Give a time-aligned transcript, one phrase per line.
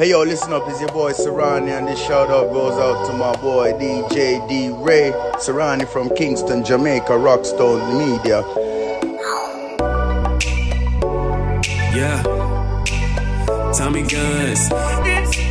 [0.00, 3.12] Hey yo, listen up, it's your boy Serrani, and this shout out goes out to
[3.12, 8.40] my boy DJ D Ray Serrani from Kingston, Jamaica, Rockstone Media.
[11.94, 12.22] Yeah,
[13.76, 15.49] Tommy Guns.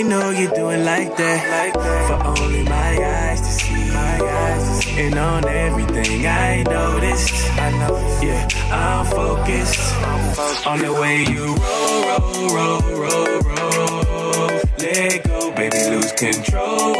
[0.00, 1.74] I know you're doing like that.
[2.08, 3.92] For only my eyes to see.
[3.92, 5.00] My eyes to see.
[5.02, 7.34] And on everything I noticed.
[7.60, 7.98] I know.
[8.22, 10.66] Yeah, I'm focused.
[10.66, 14.60] On the way you roll, roll, roll, roll, roll.
[14.78, 16.96] Let go, baby, lose control.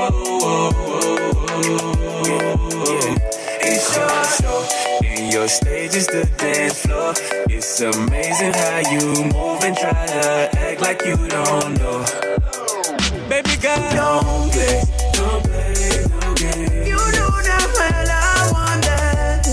[3.62, 4.60] It's your show,
[5.06, 7.14] and your stage is the dance floor.
[7.48, 12.29] It's amazing how you move and try to act like you don't know.
[13.30, 16.82] Baby girl, don't play, don't play no game.
[16.84, 19.46] You know that well I want that.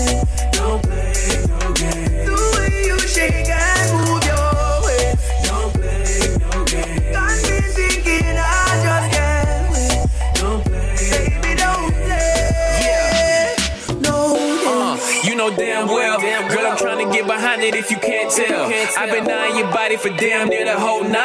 [0.52, 2.26] Don't play no game.
[2.26, 5.46] The way you shake and move your waist.
[5.46, 7.12] Don't play no game.
[7.14, 10.10] Got me thinking I just can't wait.
[10.42, 11.38] Don't play.
[11.38, 13.54] Baby, don't play.
[14.02, 14.34] No
[14.66, 18.28] Uh, you know damn well, girl, I'm trying to get behind it if you can't
[18.28, 18.66] tell.
[18.98, 20.64] I've been eyeing your body for damn near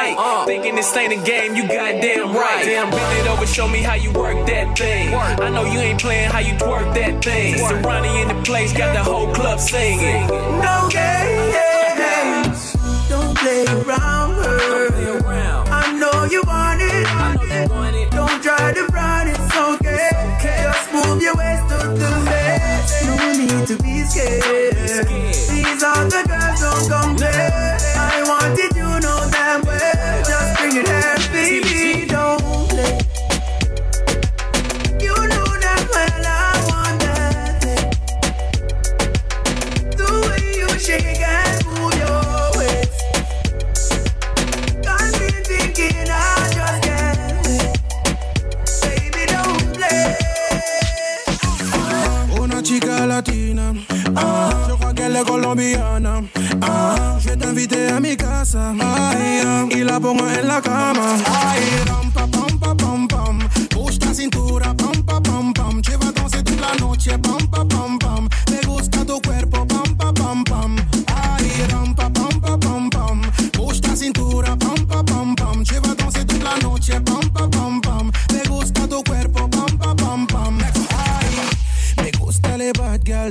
[0.03, 0.15] night.
[0.17, 0.45] Uh.
[0.45, 2.65] Thinking this ain't a game, you goddamn right.
[2.65, 5.13] Damn, bend it over, show me how you work that thing.
[5.13, 7.55] I know you ain't playing how you twerk that thing.
[7.55, 10.27] Serrani in the place, got the whole club singing.
[10.27, 12.73] No games.
[13.09, 15.25] Don't play around, girl.
[15.25, 15.67] around.
[15.69, 18.11] I know you want it.
[18.11, 19.37] Don't try to run, it.
[19.37, 20.09] it's okay.
[20.41, 23.05] Just move your waist to the left.
[23.05, 25.07] No need to be scared.
[25.07, 27.52] These are the girls, don't come compare.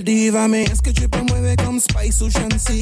[0.00, 2.80] Dígame Es que tu te mueves comme Spice ou Shansi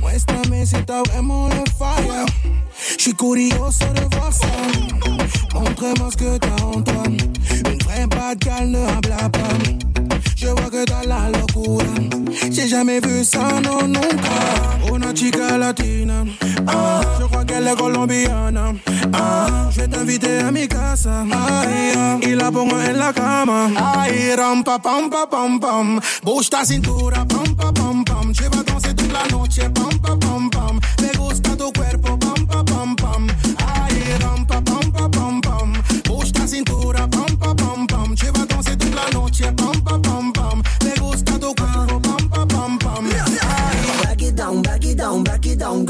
[0.00, 2.61] Muéstrame si t'as vraiment le fire
[2.96, 4.46] Je suis curioso de voir ça.
[5.54, 7.02] Montre-moi ce que t'as en toi.
[7.06, 9.38] Une vraie girl ne habla pas
[10.36, 11.84] Je vois que t'as la locura.
[12.50, 14.92] J'ai jamais vu ça, non, nunca.
[14.92, 16.24] Una chica latina.
[16.66, 18.72] Ah, Je crois qu'elle est colombiana.
[19.12, 21.24] Ah, Je vais t'inviter à mi casa.
[21.30, 23.68] Ay, ah, Y la pongo en la cama.
[23.76, 26.00] Ay, ram, pa, pam, pa, pam, pam.
[26.22, 28.32] Push ta cintura, pam, pa, pam, pam.
[28.32, 30.80] Lleva danse toda la noche, pam, pa, pam, pam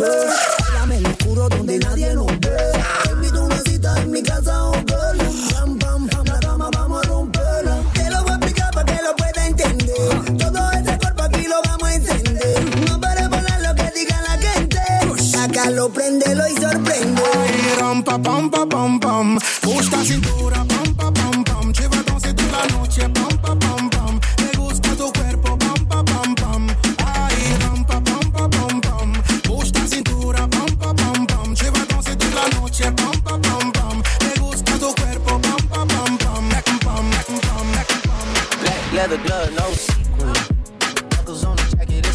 [0.02, 0.51] back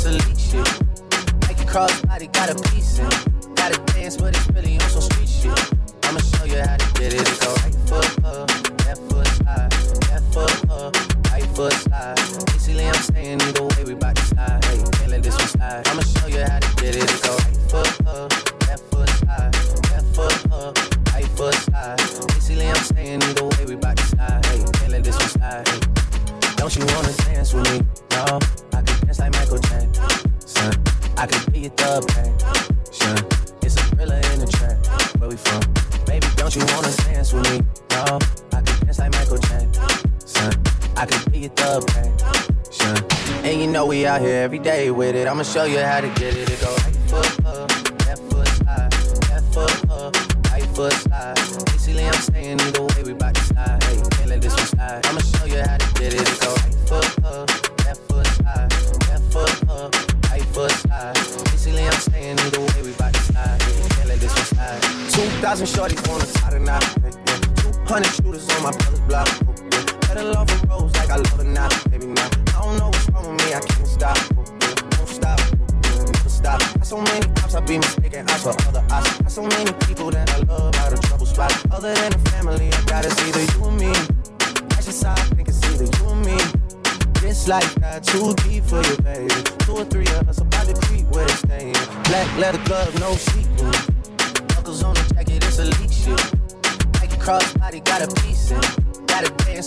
[0.07, 0.67] elite shit.
[1.67, 3.09] crossbody got a piece in.
[3.55, 5.59] Gotta dance, but it's really on some street shit.
[6.03, 7.27] I'ma show you how to get it.
[7.41, 8.49] Go right foot up,
[8.85, 9.71] left foot slide,
[10.09, 10.95] left foot up,
[11.31, 12.15] right foot slide.
[12.47, 14.63] Basically, I'm saying either way we bout to slide.
[14.65, 15.87] Hey, can't let this one slide.
[15.87, 17.03] I'ma show you how to get it.
[17.03, 18.31] It go right foot up,
[18.67, 19.53] left foot slide,
[19.91, 21.97] left foot up, right foot slide.
[22.33, 24.45] Basically, I'm saying either way we bout to slide.
[24.45, 25.67] Hey, can't let this one slide.
[25.67, 25.79] Hey.
[26.55, 27.85] Don't you wanna dance with me?
[28.11, 28.39] No,
[31.87, 32.03] your.
[33.61, 34.77] It's a thriller in the track.
[35.19, 35.61] Where we from?
[36.05, 37.65] Baby, don't you wanna dance with me?
[37.91, 38.19] No,
[38.51, 40.53] I can dance like Michael Jackson.
[40.97, 43.05] I can be your thug passion.
[43.45, 45.27] And you know we out here every day with it.
[45.27, 46.49] I'ma show you how to get it.
[46.49, 46.76] It go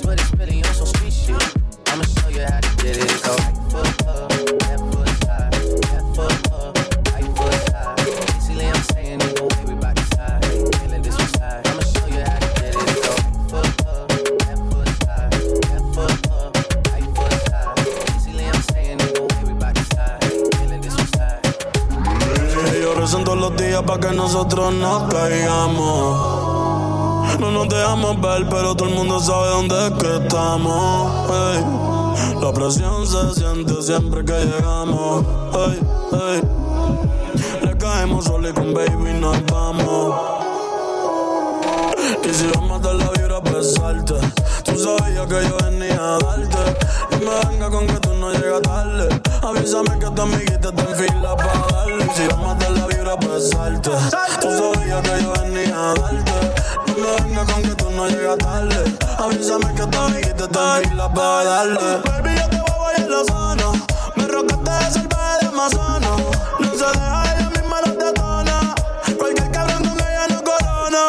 [0.03, 0.90] but it's really on
[53.99, 54.47] salte.
[54.47, 56.55] Tú sabías que yo venía a darte.
[56.87, 58.99] No me venga con que tú no llegas tarde.
[59.19, 60.07] Avísame que está
[60.79, 62.01] en fila para darle.
[62.05, 63.65] Baby, yo te voy a bailar la zona.
[64.17, 66.17] Me rocaste de salvaje de Amazono.
[66.59, 68.75] No se deja, ella misma los detona.
[69.19, 71.03] Cualquier cabrón con ella no corona.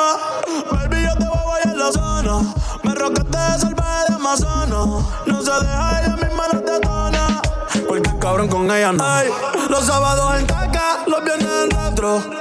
[0.71, 2.53] Baby, yo te voy a bailar la zona.
[2.83, 5.11] Me rocaste de salvaje de Amazono.
[5.25, 7.41] No se deja, ella misma los detona.
[7.87, 9.03] Cualquier cabrón con ella no.
[9.03, 9.29] Ay,
[9.69, 12.40] los sábados en caca, los viernes en retro.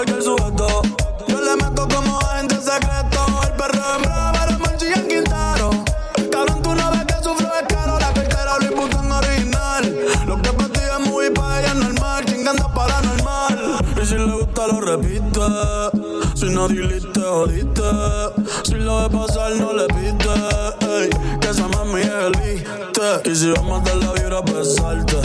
[0.00, 0.82] Cualquier sujeto.
[1.28, 3.26] Yo le meto como agente secreto.
[3.42, 5.70] El perro en brava, el manchilla en Quintaro.
[6.32, 7.98] Cabrón, tú no que sufro es caro.
[8.00, 9.96] La cartera Louis Vuitton original.
[10.26, 12.24] Lo que para ti es muy para ella normal.
[12.24, 13.84] Chingando paranormal.
[14.00, 15.40] Y si le gusta lo repite.
[16.34, 17.82] Si no diliste, jodiste.
[18.64, 20.28] Si lo de pasar no le piste.
[20.80, 21.10] Ey,
[21.98, 23.30] elite.
[23.30, 25.16] Y si vamos a la vibra, pues salte.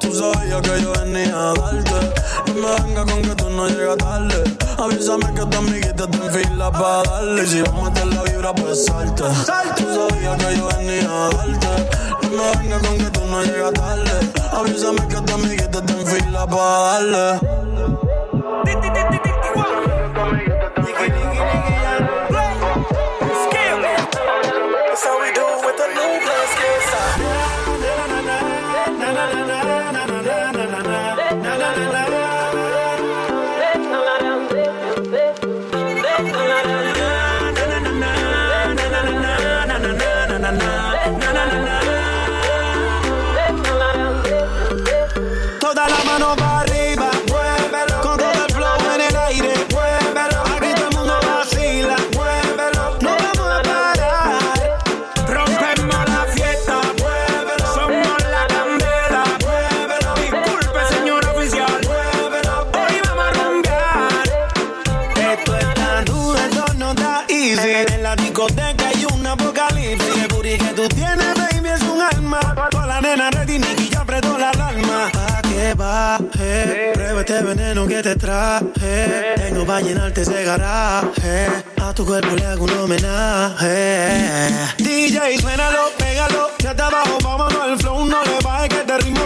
[0.00, 2.12] Tú sabías que yo venía a darte.
[2.46, 4.44] No me venga con que tú no llegas tarde.
[4.78, 7.44] Avísame que tu amiguita está en fila para darle.
[7.44, 9.22] Y si vamos a la vibra, pues salte.
[9.76, 11.66] Tú sabías que yo venía a darte.
[12.22, 14.32] No me venga con que tú no llegas tarde.
[14.52, 17.63] Avísame que tu amiguita está en fila para darle.
[77.54, 79.34] Veneno que te traje.
[79.36, 81.48] Tengo pa' llenarte ese garaje.
[81.80, 84.50] A tu cuerpo le hago un homenaje.
[84.78, 86.48] DJ, suénalo, pégalo.
[86.58, 88.06] Ya está abajo, vámonos al flow.
[88.06, 89.24] No le bajes que te ritmo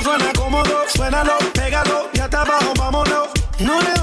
[0.95, 3.29] Suénalo, pégalo, ya está abajo, vámonos.
[3.61, 3.98] No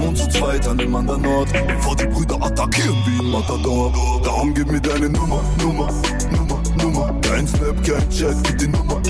[0.00, 1.48] Uns zu zweit an dem anderen Ort.
[1.66, 3.92] Bevor die Brüder attackieren wie ein Matador.
[4.24, 5.88] Darum gib mir deine Nummer, Nummer,
[6.30, 7.20] Nummer, Nummer.
[7.20, 9.00] Kein Snap, kein Chat, gib die Nummer.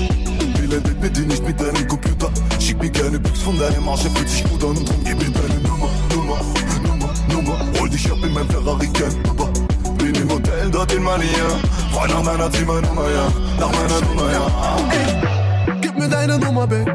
[0.59, 2.29] Will mit dir nicht mit deinem Computer.
[2.59, 4.75] Schick mir keine Pics von deinem Arsch, er fühlt sich gut an.
[4.75, 6.39] Drum gib mir deine Nummer, Nummer,
[6.83, 7.79] Nummer, Nummer.
[7.79, 9.49] Hol dich ab in mein Ferrari, kein Uber.
[9.97, 11.27] Bin im Hotel dort in Mania.
[11.91, 13.27] Freu nach meiner Zimmernummer, ja.
[13.59, 15.75] Nach meiner Nummer, ja.
[15.81, 16.85] Gib mir deine Nummer, Babe.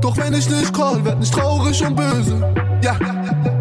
[0.00, 2.69] Doch wenn ich nicht call, werd nicht traurig und böse.
[2.82, 2.96] Ja,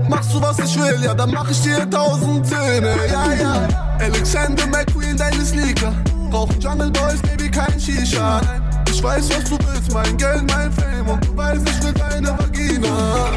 [0.08, 2.96] machst du was ich will, ja, dann mach ich dir tausend Töne.
[3.12, 3.68] Ja, ja.
[4.00, 5.94] Alexander McQueen, deine Sneaker.
[6.32, 8.42] Rauchen Jungle Boys, Baby, kein Shisha.
[8.42, 11.08] Nein, ich weiß, was du willst, mein Geld, mein Fame.
[11.10, 13.28] Und du weißt, ich will deine Vagina.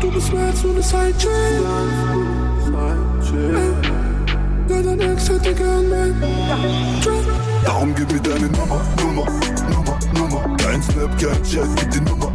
[0.00, 1.30] Du bist mehr als nur eine Sidechick.
[3.34, 3.70] Ey,
[4.68, 6.14] Ja, dein Ex hätte gern mein
[7.02, 7.24] Drop.
[7.64, 9.26] Darum gib mir deine Nummer, Nummer,
[9.70, 10.56] Nummer, Nummer.
[10.58, 12.30] Kein Snap, kein Chat, gib die Nummer.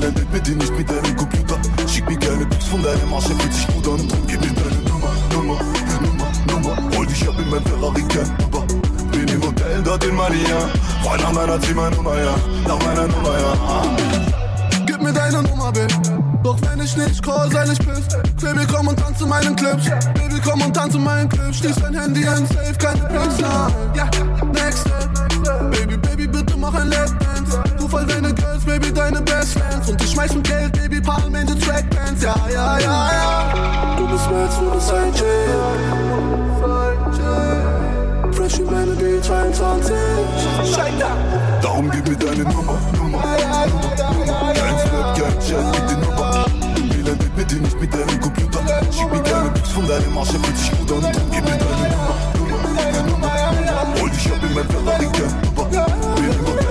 [0.00, 1.58] Dir, nicht mit deinem Computer.
[1.86, 4.08] Schick mir keine Pics von deinem Arsch, er fühlt sich gut an.
[4.08, 5.60] Drum gib mir deine Nummer, Nummer,
[6.00, 6.96] Nummer, Nummer.
[6.96, 8.64] Hol dich ab in mein Ferrari, kein Uber.
[9.12, 10.70] Bin im Hotel dort in Maria.
[11.02, 12.34] Freu nach meiner Zimmernummer, ja.
[12.66, 13.84] Nach meiner Nummer, ja.
[14.86, 15.88] Gib mir deine Nummer, Babe.
[16.42, 18.08] Doch wenn ich nicht call, sei nicht piss.
[18.42, 19.84] Baby, komm und tanze meinen Clips.
[20.14, 21.58] Baby, komm und tanze meinen Clips.
[21.58, 23.40] Schließ dein Handy ein, safe, keine Pics.
[23.40, 23.72] Nein.
[23.94, 24.08] Ja,
[24.54, 25.70] next step.
[25.70, 27.19] Baby, Baby, bitte mach ein Lapdance.
[28.10, 29.88] Du deine Girls, Baby, deine Best Friends.
[29.88, 32.22] Und ich schmeiß mit Geld, Baby, palm in die Trackpants.
[32.22, 33.96] Ja, ja, ja, ja.
[33.96, 35.26] Du bist mehr als nur eine Sidechick.
[36.60, 38.34] Sidechick.
[38.34, 39.92] Fresh wie meine B23.
[40.74, 41.16] Scheiter.
[41.62, 43.22] Darum gib mir deine Nummer, Nummer.
[43.22, 43.38] Kein
[44.78, 46.46] Snap, kein Chat, gib die Nummer.
[46.46, 48.60] Ein mit dir, nicht mit deinem Computer.
[48.90, 51.12] Schick mir keine Pics von deinem Arsch, er fühlt sich gut an.
[51.30, 52.14] Gib mir deine Nummer,
[52.48, 54.00] Nummer, Nummer.
[54.00, 55.06] Hol dich ab in mein Ferrari.
[55.06, 55.49] Bin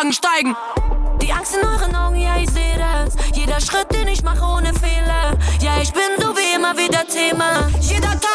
[0.00, 0.56] Auflagen steigen.
[1.20, 3.14] Die Angst in euren Augen, ja, ich seh das.
[3.34, 5.36] Jeder Schritt, den ich mache ohne Fehler.
[5.60, 7.68] Ja, ich bin so wie immer wieder Thema.
[7.80, 8.29] Jeder Tag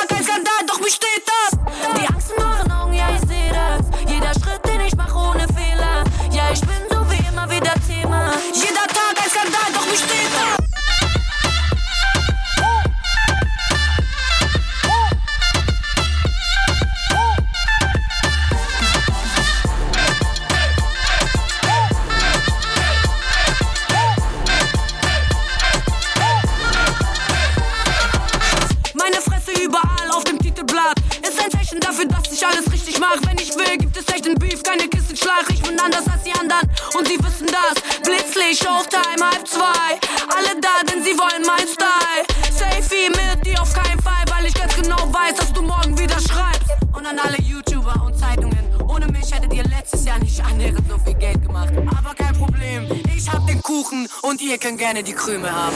[37.55, 37.75] das.
[38.01, 39.87] Blitzlicht, Showtime, halb zwei.
[40.35, 42.23] Alle da, denn sie wollen mein Style.
[42.51, 46.19] Safety mit dir auf keinen Fall, weil ich ganz genau weiß, dass du morgen wieder
[46.19, 46.69] schreibst.
[46.93, 48.65] Und an alle YouTuber und Zeitungen.
[48.87, 51.69] Ohne mich hättet ihr letztes Jahr nicht annähernd so viel Geld gemacht.
[51.97, 55.75] Aber kein Problem, ich hab den Kuchen und ihr könnt gerne die Krümel haben.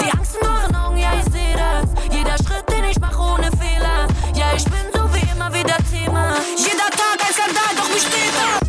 [0.00, 1.88] Die Angst in euren Augen, ja, ich seh das.
[2.10, 4.06] Jeder Schritt, den ich mache ohne Fehler.
[4.34, 6.34] Ja, ich bin so wie immer wieder Thema.
[6.56, 8.63] Jeder Tag ein Skandal, doch mich steht das.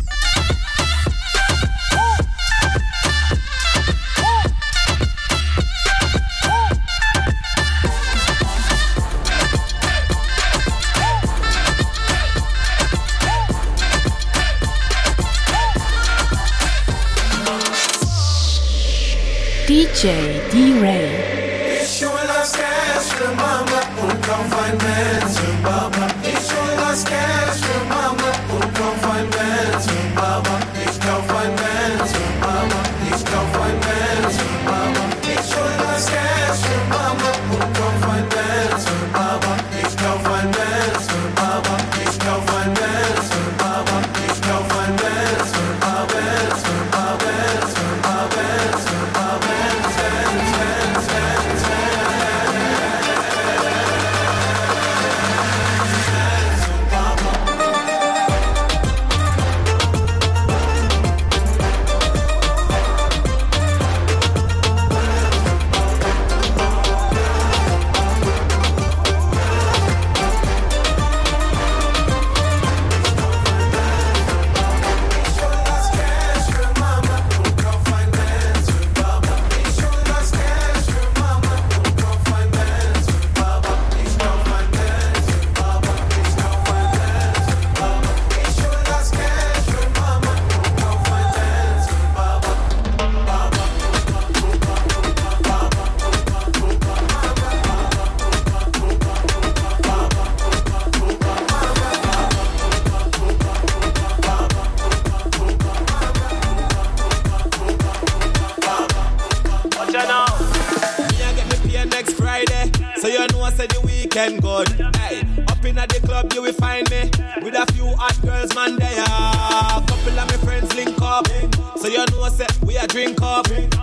[19.76, 21.10] DJ D-Ray.
[21.76, 23.82] Cash für Mama
[24.64, 24.78] ein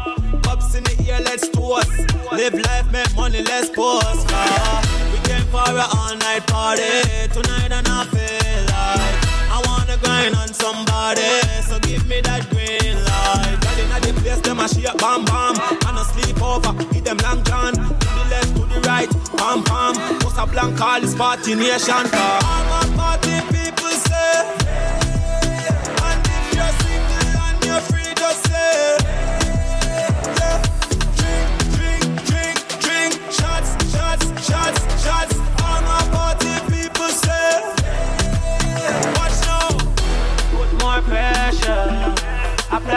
[0.05, 0.43] up.
[0.43, 1.91] Cups in the ear, let's toast.
[2.31, 4.27] Live life, make money, let's post.
[4.31, 6.83] Uh, we came for a all night party
[7.31, 9.15] tonight, and I feel like
[9.55, 11.29] I wanna grind on somebody,
[11.67, 13.57] so give me that green light.
[13.61, 15.55] Girl inna the place, them a shake bam bam,
[15.87, 17.73] and a sleep over, hit them long john.
[17.73, 19.93] To the left, to the right, pam pam.
[20.19, 22.05] Post a blank, call this party nation.
[22.13, 24.33] All my party people say,
[26.01, 29.02] and if you're single and you're free, just say.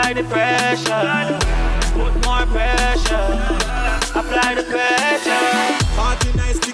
[0.07, 1.39] Apply the pressure.
[1.93, 3.17] Put more pressure.
[4.15, 5.86] Apply the pressure.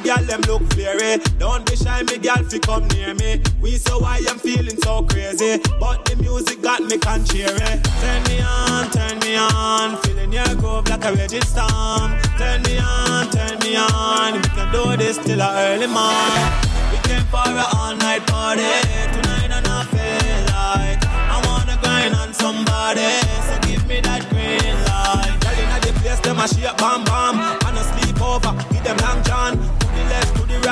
[0.04, 1.18] Girl them look flary.
[1.39, 3.42] Don't be shy, me girl, fi come near me.
[3.62, 7.80] We so why I'm feeling so crazy, but the music got me contrary.
[8.02, 12.20] Turn me on, turn me on, feeling your groove like a raging storm.
[12.38, 16.50] Turn me on, turn me on, we can do this till a early morning.
[16.92, 18.68] We came for a all night party
[19.16, 23.08] tonight, and I feel like I wanna grind on somebody.
[23.48, 25.32] So give me that green light.
[25.39, 28.52] Girl inna the place, them a shake bam bam, and a sleep over.
[28.74, 29.54] Give them long john,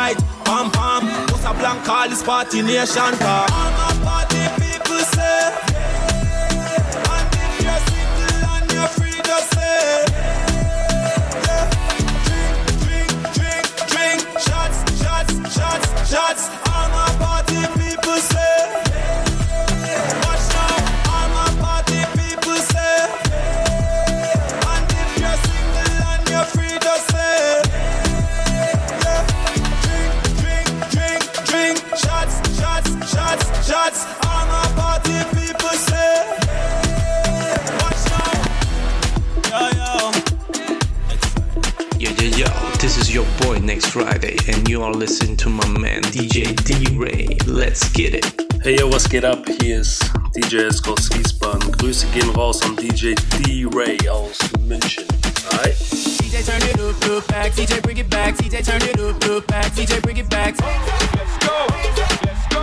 [0.01, 1.03] right, pam pam.
[1.27, 3.13] Post a blank, call this party nation.
[3.23, 3.47] Car.
[3.49, 5.39] My party people say.
[7.13, 10.05] And if you're single and you're free, just say.
[11.47, 11.65] yeah.
[12.27, 16.70] Drink, drink, drink, drink, shots, shots, shots, shots.
[44.91, 47.27] Are listening to my man DJ D Ray.
[47.47, 48.25] Let's get it.
[48.61, 49.45] Hey yo, was geht ab?
[49.61, 51.71] Hier ist DJ Eskos Wiesbaden.
[51.71, 55.05] Grüße gehen raus an DJ D Ray aus München.
[55.51, 55.75] Alright?
[56.19, 57.53] DJ turn it up, look back.
[57.53, 58.35] DJ bring it back.
[58.37, 59.71] DJ turn it up, look back.
[59.73, 60.55] DJ bring it back.
[60.59, 61.67] Let's go.
[62.25, 62.61] Let's go.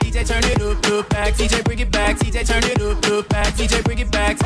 [0.00, 1.34] DJ turn it up, look back.
[1.34, 2.18] DJ bring it back.
[2.18, 3.54] DJ turn it up, look back.
[3.54, 4.38] DJ bring it back.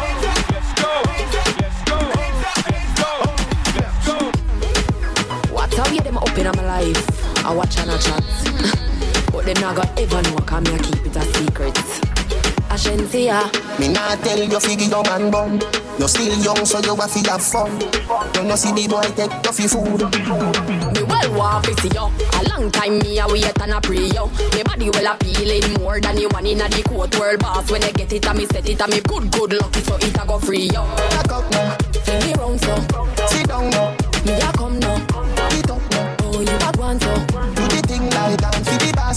[6.38, 7.44] In my life?
[7.44, 8.22] I watch and I chat.
[9.33, 11.74] but them not got ever know come here keep it a secret.
[12.68, 13.48] Ashensia.
[13.79, 15.61] Me not tell you figure your man bum.
[15.98, 17.81] You still young, so you have to have fun.
[18.35, 20.05] You know see the boy take off your food.
[20.94, 22.07] Me well want to see you.
[22.38, 24.27] A long time me a wait and a pray you.
[24.55, 27.70] Me body well appealing more than you one in a the court world boss.
[27.70, 30.16] When I get it, I me set it, I me good good lucky so it
[30.16, 30.85] a go free you.
[31.16, 32.77] Back up now, Fling me round so.
[33.27, 34.88] sit down now, Me a come now.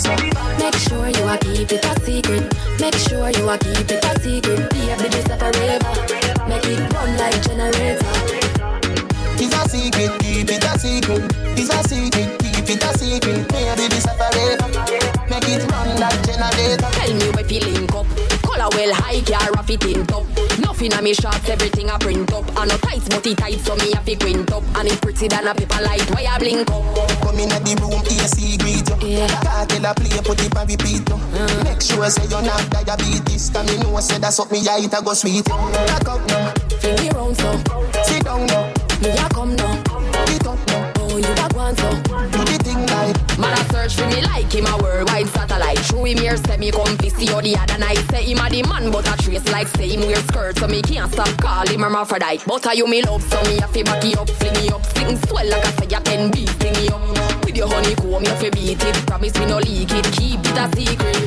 [0.03, 0.57] For the boss now.
[0.57, 2.45] Make sure you a keep it a secret.
[2.79, 4.69] Make sure you a keep it a secret.
[4.69, 5.93] Baby, this a forever.
[6.47, 8.05] Make it run like generator.
[9.41, 11.23] It's a secret, keep it a secret.
[11.57, 13.51] It's a secret, keep it a secret.
[13.51, 14.67] Maybe this a forever.
[15.29, 16.89] Make it run like generator.
[16.91, 18.07] Tell me we feeling up.
[18.43, 20.30] Color well high, car a fit in top.
[20.81, 22.57] Nothing on me shots, everything I print up.
[22.57, 24.63] I no tight, but it tight, so me a fi quint up.
[24.75, 26.81] And it pretty than a paper light, why I blink up.
[27.21, 29.21] Come in at the room, AC greet you.
[29.21, 29.27] Yeah.
[29.45, 31.21] Cartel a play, put it on repeat you.
[31.37, 31.63] Uh.
[31.65, 33.51] Make sure say you're not diabetes.
[33.51, 35.45] Cause me know say that's what me it a go sweet.
[35.45, 36.49] Back up now,
[36.81, 37.61] feel me round so.
[38.01, 38.73] sit down now,
[39.05, 39.77] Me a come now.
[40.25, 40.93] get up now.
[40.97, 41.93] Oh you a want so.
[42.33, 45.40] Do the thing like Man a search for me like him a worldwide satellite.
[45.83, 47.97] Through him here say me come see you the other night.
[48.11, 50.81] Say him a the man but a trace like say him wear skirt so me
[50.81, 52.43] can't stop call him hermaphrodite.
[52.45, 54.85] But are you me love so me a fi back it up, fling it up,
[54.85, 57.45] sing swell like I say you can beat sting it up.
[57.45, 58.95] With your honeycomb you fi beat it.
[59.07, 61.17] Promise me no leak it, keep it a secret.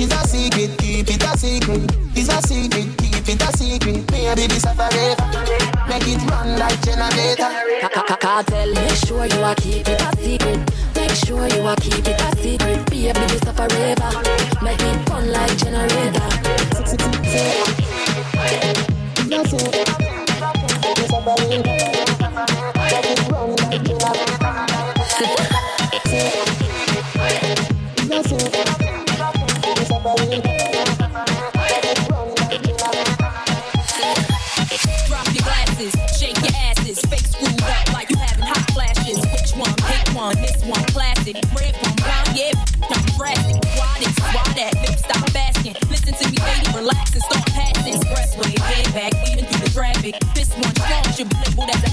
[0.00, 1.90] It's, a secret, keep it a secret.
[2.14, 4.10] It's a secret, keep it a secret.
[4.12, 5.28] Maybe this a forever.
[5.88, 7.50] Make it run like generator.
[8.20, 10.77] Cartel, make sure you a keep it a secret.
[10.94, 12.90] Make sure you a keep it a secret.
[12.90, 14.10] Baby, this a forever.
[14.62, 16.28] Make it run like generator.
[30.08, 30.47] Drop
[44.98, 45.74] stop asking.
[45.90, 47.94] Listen to me, lady, relax and start passing.
[47.94, 50.14] Expressway, head back, weaving through the traffic.
[50.34, 51.87] This one strong should be labeled as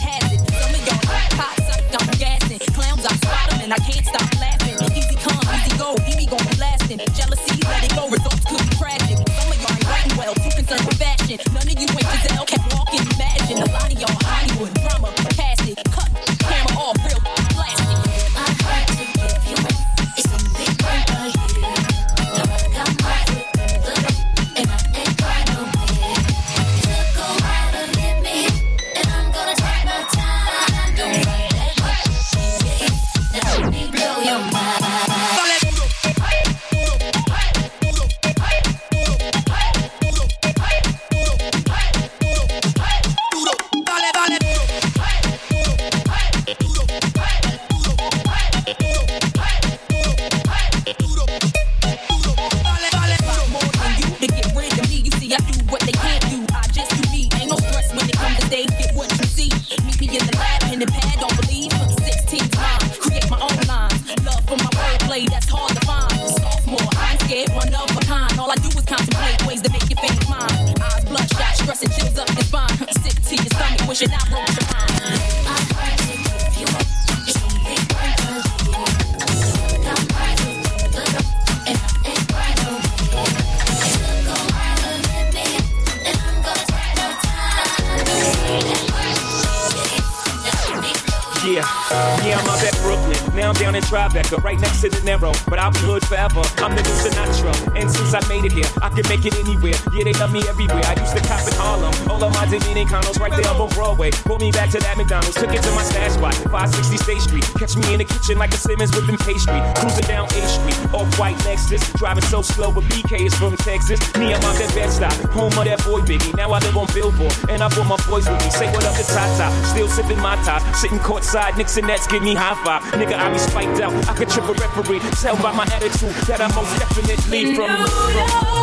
[95.86, 96.42] hood forever.
[96.66, 97.54] I'm the new Sinatra.
[97.78, 99.78] And since I made it here, I can make it anywhere.
[99.94, 100.82] Yeah, they love me everywhere.
[100.84, 101.94] I used to cop in Harlem.
[102.10, 104.12] All of my Dominicanos right there on Broadway.
[104.26, 105.38] Pulled me back to that McDonald's.
[105.38, 107.46] Took it to my stash spot, 560 State Street.
[107.62, 109.62] Catch me in the kitchen like a Simmons whipping pastry.
[109.78, 111.82] Cruising down A Street, off white Lexus.
[111.96, 114.02] Driving so slow, but BK is from Texas.
[114.18, 115.14] Me, I'm out that bed stop.
[115.38, 116.36] Home of that boy Biggie.
[116.36, 117.34] Now I live on Billboard.
[117.50, 118.50] And I brought my boys with me.
[118.50, 119.54] Say what up to Tata.
[119.68, 120.62] Still sipping my top.
[120.76, 121.58] Sitting courtside.
[121.58, 122.82] Knicks and Nets give me high five.
[122.98, 123.94] Nigga, I be spiked out.
[124.10, 125.00] I could trip a referee.
[125.22, 127.68] Tell by my attitude that I'm most definitely from.
[127.68, 127.84] from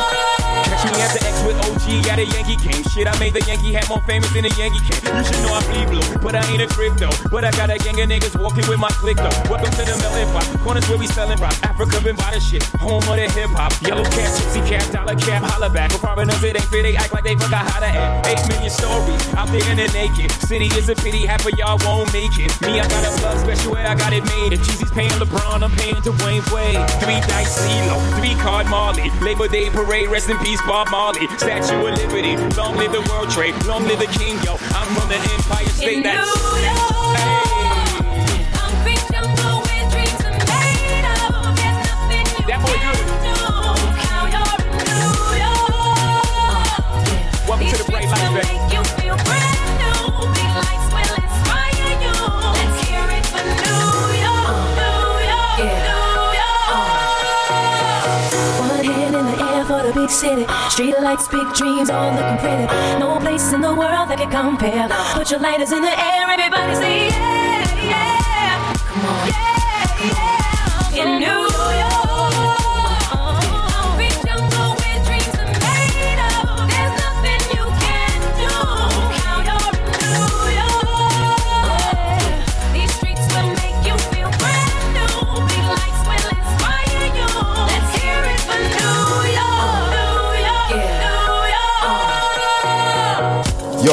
[0.65, 2.83] Catch me at the X with OG at a Yankee game.
[2.93, 5.01] Shit, I made the Yankee hat more famous than the Yankee can.
[5.17, 7.09] You should know I bleed blue, but I ain't a crypto.
[7.33, 9.33] But I got a gang of niggas walking with my click though.
[9.49, 10.45] Welcome to the melting pot.
[10.61, 11.57] Corners where we selling rock.
[11.65, 12.61] Africa been by the shit.
[12.77, 13.73] Home of the hip hop.
[13.81, 15.89] Yellow cap, gypsy cap, dollar cap, holla back.
[15.89, 16.83] For foreigners, it ain't fair.
[16.85, 18.29] They act like they forgot how to act.
[18.29, 20.29] Eight million stories out there in the naked.
[20.45, 22.53] City is a pity, half of y'all won't make it.
[22.61, 24.53] Me, I got a plug special where I got it made.
[24.53, 26.77] If Jeezy's paying LeBron, I'm paying Dwayne Wade.
[27.01, 29.09] Three dice CeeLo, three card Marley.
[29.25, 31.25] Labor Day parade, rest in peace, Bob Marley.
[31.41, 34.53] Statue of Liberty, long live the World Trade, long live the King, yo.
[34.75, 36.03] I'm from the Empire State.
[36.03, 36.92] That's that
[60.23, 60.45] city.
[60.69, 62.65] Street lights, big dreams, all looking pretty.
[62.99, 64.87] No place in the world that can compare.
[65.13, 68.73] Put your lighters in the air, everybody say yeah, yeah.
[68.87, 69.52] Come on, yeah,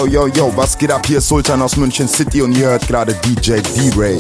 [0.01, 1.07] Yo, yo, yo, was geht ab?
[1.07, 4.19] Hier ist Sultan aus München City und ihr hört gerade DJ D-Ray.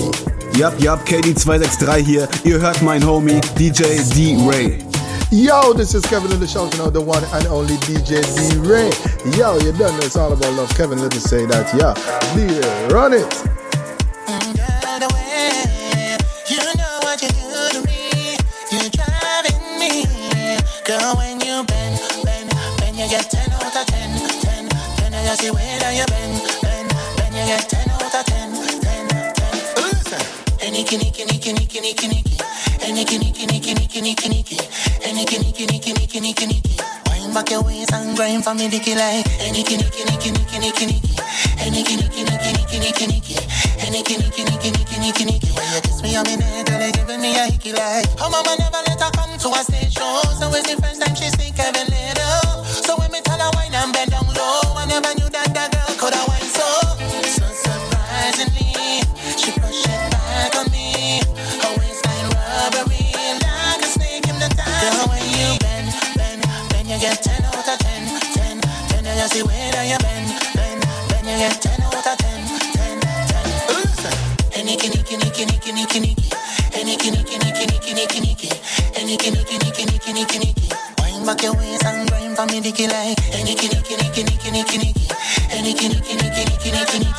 [0.58, 2.28] Yup, yup, KD263 hier.
[2.44, 4.84] Ihr hört mein Homie DJ D-Ray.
[5.30, 8.90] Yo, this is Kevin in the show, you know, the one and only DJ D-Ray.
[9.38, 10.68] Yo, you done it's all about love.
[10.76, 11.94] Kevin, let me say that, yeah.
[12.34, 13.59] D-Ray, run it.
[30.92, 32.24] Any kinny, kinny, kinny, kinny, kinny.
[32.82, 34.44] Any kinny, kinny, kinny, kinny, kinny.
[35.04, 36.60] Any kinny, kinny, kinny, kinny, kinny.
[37.06, 39.24] Wind back your waist and grind for me, dicky like.
[39.38, 39.62] When you
[45.84, 48.08] kiss me neck, girl, you giving me a hickey like.
[48.18, 51.14] Her mama never let her come to a stage show, so it's the first time
[51.14, 52.79] she see Kevin Little.
[69.20, 70.80] You see where you bend, bend,
[71.12, 72.40] bend, you get 10 out of 10.
[72.72, 73.44] 10, 10.
[73.68, 74.16] Listen.
[74.56, 76.16] Any kinny, kinny, kinny, kinny, kinny.
[76.72, 78.48] Any kinny, kinny, kinny, kinny, kinny.
[78.96, 80.54] Any kinny, kinny, kinny, kinny, kinny.
[81.04, 83.20] Wind back your waist and grind for me, dicky like.
[83.36, 84.94] Any kinny, kinny, kinny, kinny, kinny.
[85.52, 87.10] Any kinny, kinny, kinny, kinny, kinny.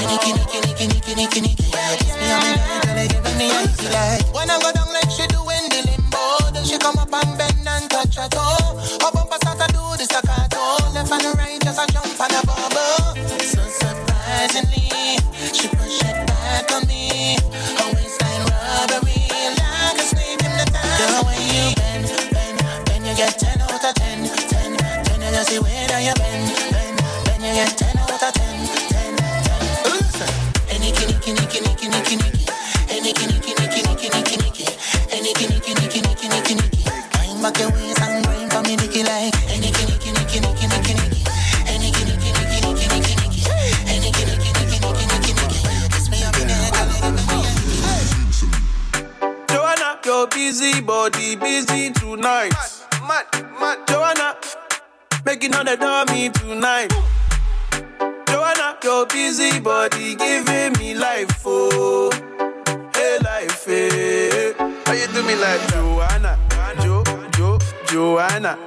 [0.00, 1.52] Any kinny, kinny, kinny, kinny, kinny.
[2.00, 4.24] Kiss me on my neck, girl, giving me hickey like.
[4.32, 6.24] When I go down like she doing the limbo,
[6.56, 8.63] then she come up and bend and touch her.
[60.44, 62.10] Giving me life, oh.
[62.94, 64.52] Hey, life, hey.
[64.86, 66.38] How you do me like Joanna?
[66.80, 67.02] Jo,
[67.36, 68.58] Jo, Joanna.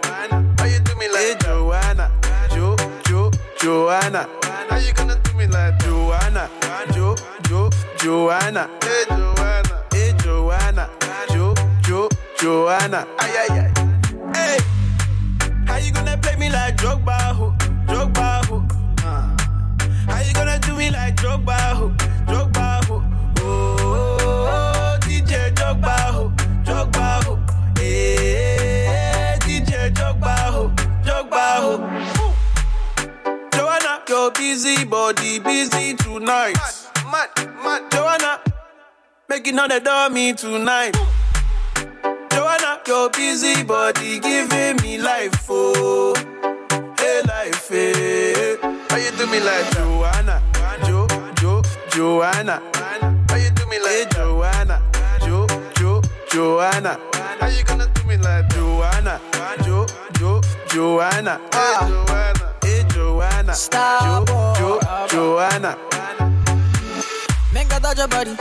[0.57, 2.11] How you do me like hey, Joanna?
[2.51, 4.27] Jo, Jo, Joanna.
[4.69, 6.49] How you gonna do me like Joanna?
[6.93, 8.69] Jo, Jo, Joanna.
[8.81, 9.83] Hey, Joanna.
[9.91, 10.89] Hey, Joanna.
[11.29, 12.09] Jo, Jo,
[12.39, 13.07] Joanna.
[13.19, 13.71] Ay, ay, ay.
[14.33, 14.57] Hey,
[15.65, 16.77] how you gonna play me like?
[16.77, 17.16] Drogba,
[21.17, 21.89] Drogba, ho?
[22.27, 23.03] Drogba, ho?
[23.41, 26.31] Oh, DJ Drogba, ho?
[26.63, 27.39] Drogba, ho?
[27.79, 30.71] Eh, hey, DJ Drogba, ho?
[31.03, 31.73] Drogba, ho?
[33.53, 36.55] Joanna, your busy body busy tonight.
[37.11, 37.91] Mad, mad, mad.
[37.91, 38.39] Joanna,
[39.29, 40.95] making all the dummy tonight.
[42.31, 46.13] Joanna, your busy body giving me life, oh.
[46.99, 48.57] Hey, life, hey.
[48.89, 50.16] How you do me like Joanna?
[51.97, 52.61] Jo, Jo, Joanna.
[53.27, 54.81] How you do me like hey, Joanna?
[55.25, 55.47] Jo,
[55.79, 56.99] Jo, Joanna.
[57.39, 59.19] How you gonna do me like Joanna?
[59.63, 59.87] Jo,
[60.19, 61.41] Jo, Joanna.
[61.53, 61.81] Ah.
[61.81, 62.53] Hey, Joanna.
[62.61, 63.53] Hey, Joanna.
[63.55, 65.75] Stop, Jo, Jo, Joanna.
[67.51, 68.37] Make her touch your body.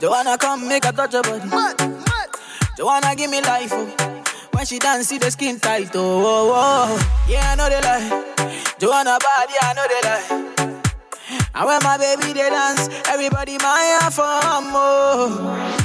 [0.00, 1.48] Joanna, come make her touch your body.
[2.76, 3.86] Joanna, give me life, oh.
[4.50, 7.26] When she dance, see the skin tight, oh, oh, oh.
[7.28, 8.66] Yeah, I know they lie.
[8.80, 10.69] Joanna bad, yeah, I know they lie.
[11.54, 15.78] And when my baby they dance, everybody my half oh.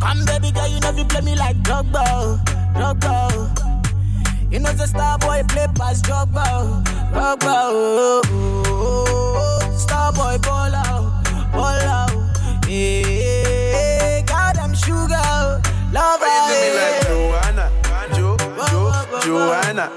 [0.00, 2.40] Come, baby girl, you know you play me like Drogba, oh,
[2.74, 3.28] Drogba.
[3.32, 4.50] oh.
[4.50, 6.44] You know the star boy play pass Drogba,
[7.12, 7.44] Drogba.
[7.44, 9.76] oh, oh, oh, oh.
[9.76, 12.12] Star boy ball out, ball out.
[12.68, 17.70] Yeah, God, I'm sugar, love How you do me like Joanna?
[18.14, 18.36] Jo,
[18.70, 19.90] Jo, Joanna.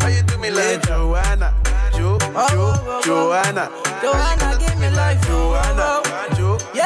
[0.00, 1.54] How you do me like Joanna?
[1.92, 2.18] Jo,
[2.50, 3.87] Jo, Joanna.
[4.02, 6.02] Joanna, give me life, Joanna.
[6.36, 6.84] Jo, Jo,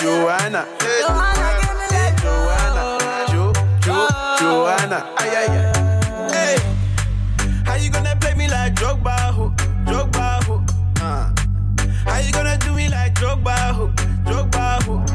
[0.00, 0.66] Joanna.
[0.80, 2.84] Joanna, give me life, Joanna.
[3.32, 4.98] Jo, Jo, Joanna.
[5.18, 6.30] Ay, ay, ay.
[6.32, 6.56] Hey,
[7.64, 9.50] how you gonna play me like Drogba, ho?
[9.84, 10.62] Drogba, ho?
[11.00, 11.30] Uh.
[12.06, 13.88] How you gonna do me like Drogba, ho?
[14.24, 15.13] Drogba, ho?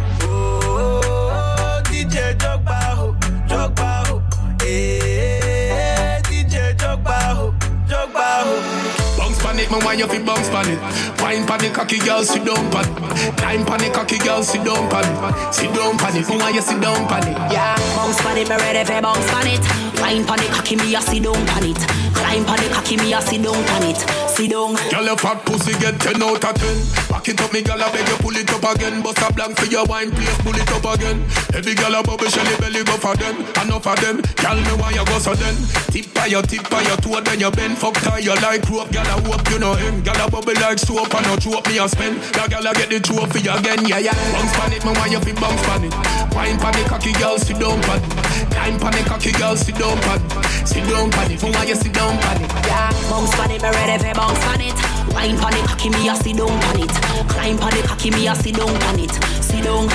[9.69, 10.79] It, me want you fi bounce pan it.
[11.21, 13.37] Wine pan it, cocky girl, sit down pan it.
[13.37, 15.53] Climb pan it, cocky girl, sit down pan it.
[15.53, 17.37] Sit down pan it, me want you sit down pan it.
[17.51, 19.88] Yeah, bounce pan it, me ready for bounce pan it.
[19.99, 21.81] Wine pan it, cocky me a sit down pan it.
[22.15, 23.99] Climb pan it, cocky me a sit down pan it.
[24.29, 24.75] Sit down.
[24.89, 27.11] Girl, your fat pussy get 10 out of 10.
[27.11, 29.01] Back it up, me girl, I beg you pull it up again.
[29.03, 31.23] Bust a blank for your wine, please pull it up again.
[31.53, 33.43] Every girl a bubble, shelly belly go for them.
[33.59, 35.55] Enough of them, girl, me want you go so then.
[35.91, 37.77] Tip by your tip by your toe, then you bend.
[37.77, 40.01] Fuck tie you like rope, girl, I hope you know him.
[40.03, 42.21] Girl, a bubble like soap, and no choke me a spend.
[42.39, 44.17] That girl, I get the trophy again, yeah, yeah.
[44.31, 45.93] Bounce pan it, me want you fi bounce pan it.
[46.33, 48.28] Wine pan it, cocky girl, sit down pan it.
[48.51, 50.67] Climb pan it, cocky girl, sit down pan it.
[50.67, 52.51] Sit down pan it, me want you sit down pan it.
[52.65, 54.77] Yeah, bounce pan it, me ready for bounce pan it.
[55.13, 56.91] Wine pan it, cocky me a sit down pan it.
[57.29, 59.11] Climb pan it, cocky me a sit down pan it.
[59.43, 59.89] Sit down,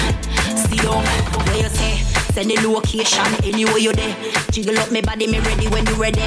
[0.56, 1.04] sit down.
[1.46, 2.02] Where you say?
[2.34, 4.16] Send the location anywhere you there.
[4.50, 6.20] Jiggle up me body, me ready when you ready.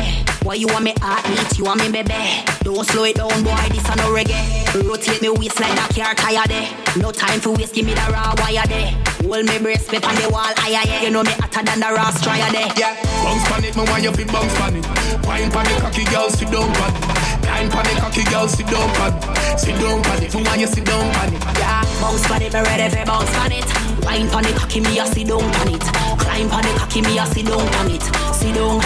[0.43, 1.57] Why you want me heart beat?
[1.57, 2.13] You want me baby?
[2.61, 3.67] Don't slow it down, boy.
[3.69, 4.87] This a no reggae.
[4.87, 6.86] Rotate me waist like that car tire there.
[6.97, 8.89] No time for waste, give me the raw wire there.
[9.21, 11.03] Hold me me on the wall, aye aye.
[11.03, 12.73] You know me hotter than the raw strier there.
[12.73, 14.85] Yeah, bounce pan it, me want you fi bounce pan it.
[15.25, 17.03] Wine pan it, cocky girl, sit down pan it.
[17.45, 19.59] Climb pan it, cocky girl, sit down pan it.
[19.59, 21.41] Sit down pan it, me want you sit down pan it.
[21.61, 23.69] Yeah, bounce pan it, me ready for bounce pan it.
[24.01, 25.85] Wine pan it, cocky me a sit down pan it.
[26.17, 28.03] Climb pan it, cocky me a sit down pan it.
[28.33, 28.81] Sit down,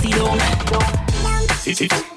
[0.00, 0.38] sit down.
[1.60, 1.92] Sit it.
[1.92, 2.13] Sit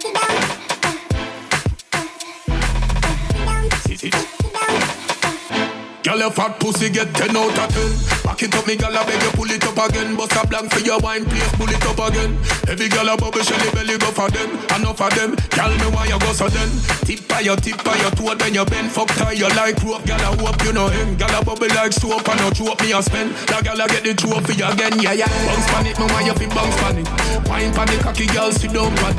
[6.08, 8.24] Girl, your fat pussy get 10 out of 10.
[8.24, 10.16] Back it up, me girl, I beg you pull it up again.
[10.16, 12.32] Bust a blank for your wine, please pull it up again.
[12.64, 14.56] Every girl a bubble, shelly belly go for them.
[14.72, 16.72] Enough of them, girl, me why you go so then.
[17.04, 18.88] Tip by your tip by your toe, then you bend.
[18.88, 21.20] Fuck tie you like rope, girl, I hope you know him.
[21.20, 23.36] Girl, a bubble like soap, and no choke me a spend.
[23.52, 25.28] That girl, I get the trophy again, yeah, yeah.
[25.44, 27.08] Bounce pan it, me why you fi bounce pan it.
[27.52, 29.12] Wine pan it, cocky girl, sit down pan.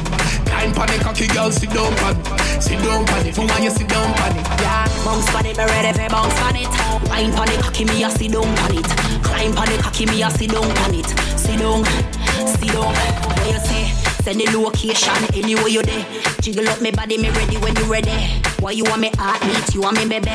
[0.49, 2.65] Climb pan it, cocky girl, sit down pan it.
[2.65, 4.47] Sit down pan it, me why you sit down pan it.
[4.65, 6.78] Yeah, bounce pan it, me ready for bounce pan it.
[7.09, 8.89] Wine pan it, cocky me a sit down pan it.
[9.25, 11.09] Climb pan it, cocky me a sit down pan it.
[11.39, 12.95] Sit down, sit down.
[12.95, 13.85] Where you say?
[14.23, 16.05] Send the location anywhere you there.
[16.43, 18.43] Jiggle up me body, me ready when you ready.
[18.61, 19.75] Why you want me heart beat?
[19.75, 20.31] You want me baby?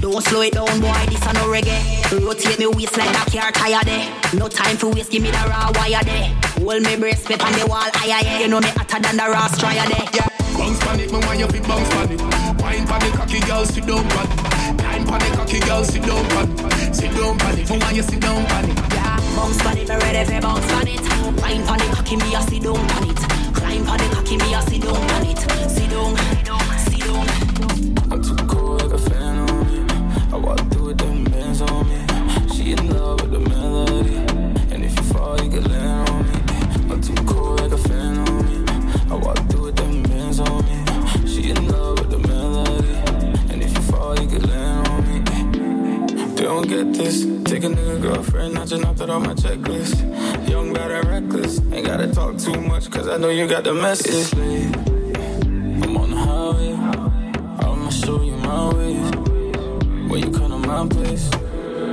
[0.00, 0.92] Don't slow it down, boy.
[1.08, 1.80] This a no reggae.
[2.24, 4.04] Rotate me waist like that car tire there.
[4.34, 6.34] No time for waste, give me the raw wire there.
[6.58, 8.42] Hold me brace, pep on the wall, aye aye.
[8.42, 10.08] You know me hotter than the raw strier there.
[10.12, 10.28] Yeah.
[10.58, 12.20] Bounce pan it, me want you fi bounce pan it.
[12.60, 14.47] Wine pan the cocky girl, sit down pan
[15.00, 15.06] it.
[15.06, 16.48] Climb pan the cocky girl, sit down pan
[16.80, 16.94] it.
[16.94, 18.76] Sit down pan it, want you sit down pan it.
[18.94, 21.00] Yeah, bounce on it, me ready for bounce on it.
[21.42, 23.16] Wine on it, cocky me a sit down on it.
[23.54, 25.38] Climb on it, cocky me a sit down on it.
[25.70, 27.28] Sit down, sit down.
[27.28, 27.47] I'm
[46.68, 47.24] get this.
[47.44, 49.96] Take a nigga girlfriend, I just knocked it off my checklist.
[50.48, 51.60] Young, bad, and reckless.
[51.72, 54.32] Ain't gotta talk too much, cause I know you got the message.
[54.34, 56.74] I'm on the highway.
[57.64, 59.10] I'ma show you my ways.
[60.10, 61.30] When you come to my place.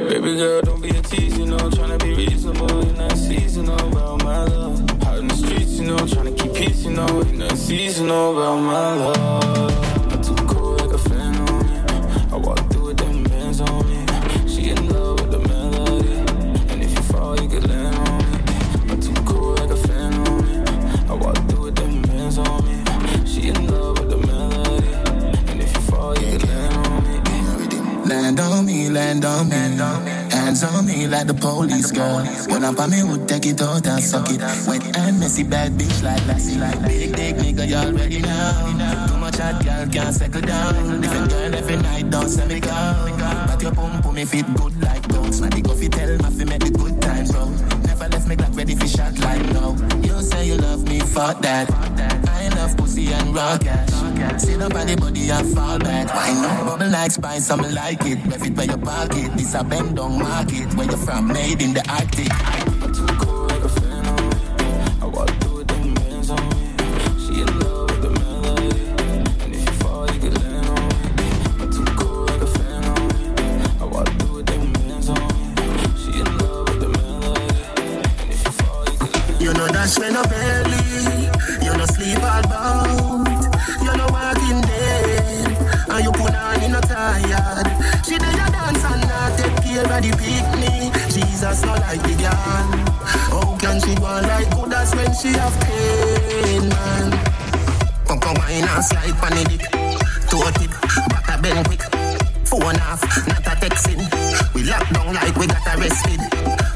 [0.09, 1.57] Baby girl, don't be a tease, you know.
[1.57, 5.03] Tryna be reasonable, you're not seasonal about my love.
[5.05, 5.97] Out in the streets, you know.
[5.97, 7.07] Tryna keep peace, you know.
[7.23, 9.85] You're not seasonal about my love.
[29.22, 30.11] Me, on me.
[30.32, 32.24] Hands on me like the police girl.
[32.47, 34.41] When I'm me, would take it out and suck it.
[34.68, 36.59] Wet and messy, bad bitch like Lassie.
[36.59, 39.07] Like big dick nigga, y'all already know.
[39.07, 41.01] Too much hot girl can't settle down.
[41.01, 42.70] Different girl every night, don't send me go.
[43.47, 45.41] But your pum pum me fit good like bones.
[45.41, 47.49] Now they go tell my fi make the good times roll.
[47.86, 49.76] Never left me Glock ready for shot like no.
[50.01, 51.70] You say you love me, fuck that.
[51.72, 52.24] I love
[52.96, 54.41] pussy and.
[54.41, 56.14] Sit up on the body and fall back.
[56.14, 56.66] Why not?
[56.66, 58.26] Bubble like spice, I'm like it.
[58.26, 59.32] Ref it where your pocket.
[59.38, 60.74] This a bend down market.
[60.76, 61.28] Where you from?
[61.28, 63.35] Made in the Arctic.
[91.96, 92.36] Like the girl.
[93.32, 97.12] How can she go on like good as when she have pain, man?
[98.08, 99.64] Come come wine and slide pan the dick.
[100.30, 100.72] Toe tip,
[101.10, 101.84] back a bend quick.
[102.46, 104.02] Phone off, not a texting.
[104.54, 106.20] We lock down like we got arrested.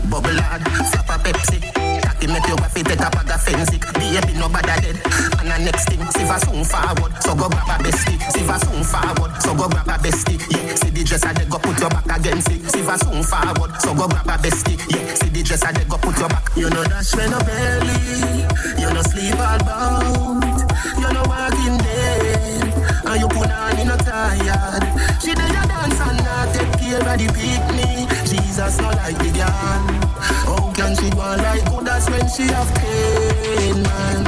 [0.09, 1.59] Bubble hard, flap a Pepsi.
[2.01, 3.83] Cocky make you waffy take a bag of fensic.
[3.93, 4.97] Baby no bad dead.
[5.39, 7.13] And the next thing, Siva soon forward.
[7.21, 8.17] So go grab a bestie.
[8.31, 9.31] Siva soon forward.
[9.41, 10.39] So go grab a bestie.
[10.49, 11.48] Yeah, see the dresser they go
[11.79, 12.69] put your back against it.
[12.71, 13.71] Siva soon forward.
[13.79, 14.77] So go grab a bestie.
[14.91, 16.49] Yeah, see the dresser they go put your back.
[16.55, 18.43] You know dash when no belly.
[18.79, 20.59] You no sleep all bout.
[20.99, 22.73] You no walking dead.
[23.05, 24.83] And you put on in no tired.
[25.21, 28.09] She do your dance and not take care of the picnic.
[28.27, 29.83] Jesus no like the girl.
[30.19, 34.21] How can she go like as when she have pain, man?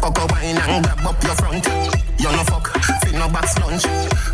[0.00, 1.66] Coco wine and grab up your front.
[2.20, 2.68] You no fuck,
[3.00, 3.84] fit no back lunch.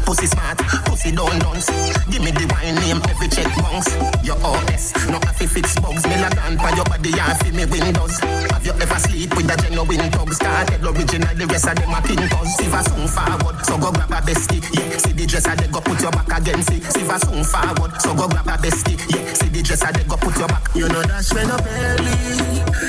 [0.06, 1.66] Pussy smart, pussy don't dance.
[2.06, 3.90] Give me the wine name, every check bounce.
[4.22, 6.06] Your OS, no happy fix bugs.
[6.06, 8.14] Me la for your body and feel me windows.
[8.54, 10.32] Have you ever sleep with a genuine thug?
[10.32, 12.54] Started original, the rest of them are pinkers.
[12.54, 14.62] Siva soon forward, so go grab a bestie.
[14.70, 16.84] Yeah, see the dresser, they go put your back against it.
[16.86, 18.94] Siva soon forward, so go grab a bestie.
[19.10, 20.70] Yeah, see the dresser, they go put your back.
[20.74, 22.14] You know dash when no belly,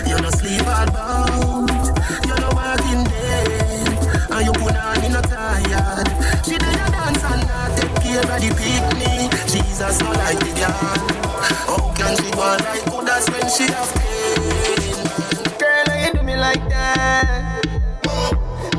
[0.05, 1.65] you no sleep all bout.
[2.29, 6.05] You no walking dead, and you put on in no tired.
[6.45, 6.56] She
[8.17, 9.31] not of the picnic.
[9.47, 10.73] Jesus no like the girl.
[11.67, 14.95] How can she go like good as when she have pain?
[15.59, 17.61] Girl, how you do me like that?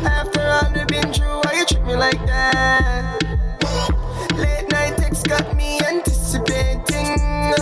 [0.05, 3.23] After all we've been through, why you treat me like that?
[4.35, 7.55] Late night text got me anticipating.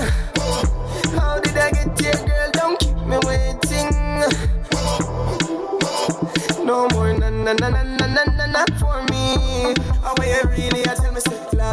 [1.17, 2.51] How did I get here, girl?
[2.53, 3.93] Don't keep me waiting.
[6.65, 7.83] No more na na na na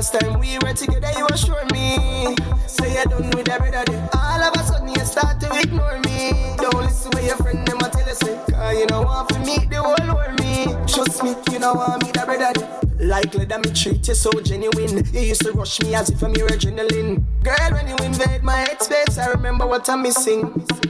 [0.04, 2.36] last time we were together, you assure me.
[2.68, 3.86] Say you're done with every day.
[4.14, 6.56] All of a sudden you start to ignore me.
[6.58, 8.38] Don't listen what your friend them a tell you say.
[8.52, 10.66] Cause you know want to meet the whole world me.
[10.92, 12.52] Trust me, you know want me that brother.
[13.00, 15.06] Likely that me treat you so genuine.
[15.14, 17.24] You used to rush me as if I'm your adrenaline.
[17.42, 20.42] Girl, when you invade my headspace, I remember what I'm missing.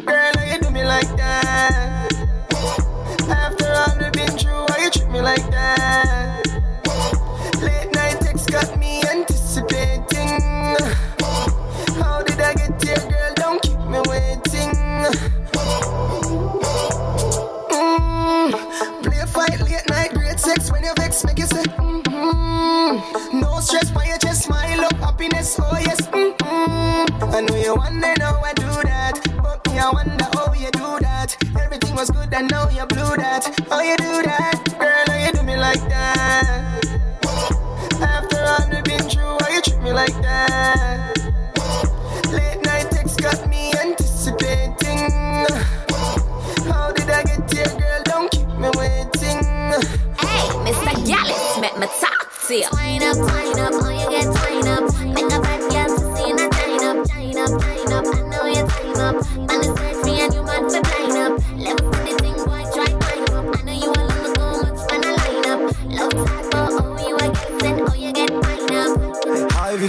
[0.07, 2.09] Girl, how you do me like that?
[3.29, 6.72] After all we've been through, why you treat me like that?
[8.53, 10.39] got me anticipating.
[11.97, 13.33] How did I get here, girl?
[13.35, 14.73] Don't keep me waiting.
[17.73, 18.51] Mm.
[19.01, 20.71] Play a fight late night, great sex.
[20.71, 23.39] When you vex, make you say, mm-hmm.
[23.39, 27.33] No stress, why you just smile up, happiness, oh yes, mm-hmm.
[27.33, 29.19] I know you wonder how I do that.
[29.41, 31.35] But me, I wonder how you do that.
[31.59, 33.49] Everything was good, I know you blew that.
[33.67, 35.05] How you do that, girl?
[35.07, 36.72] How you do me like that?
[40.03, 41.17] Like that?
[42.27, 45.11] Late night text got me anticipating.
[46.67, 48.01] How did I get here, girl?
[48.03, 49.39] Don't keep me waiting.
[50.19, 51.07] Hey, Mr.
[51.07, 52.67] Gallus, met me talk to you.
[52.67, 53.15] Twine up,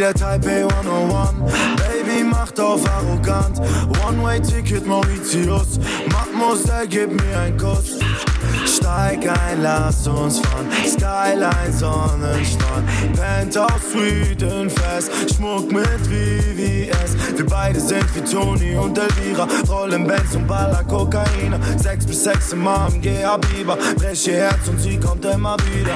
[0.05, 1.33] wieder Taipei 101.
[1.77, 3.59] Baby, macht auf arrogant.
[4.07, 5.79] One-Way-Ticket Mauritius.
[6.13, 7.99] Mademoiselle, gib mir einen Kuss.
[8.67, 10.69] Steig ein, lass uns fahren.
[10.87, 12.87] Skyline, Sonnenstrand.
[13.17, 15.11] Penthouse in Fest.
[15.35, 17.37] Schmuck mit VVS.
[17.37, 19.49] Wir beide sind wie Toni und Elvira.
[19.69, 21.59] Rollen Benz und Baller Kokaina.
[21.79, 23.79] Sechs bis sechs im AMG Habiba.
[23.97, 25.95] Brech ihr Herz und sie kommt immer wieder.